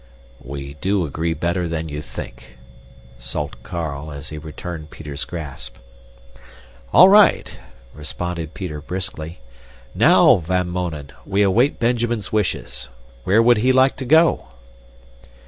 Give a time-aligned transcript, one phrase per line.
[0.43, 2.57] "We do agree better than you think,"
[3.19, 5.75] sulked Carl as he returned Peter's grasp.
[6.91, 7.59] "All right,"
[7.93, 9.41] responded Peter briskly.
[9.93, 12.89] "Now, Van Mounen, we await Benjamin's wishes.
[13.25, 14.47] Where would he like to go?"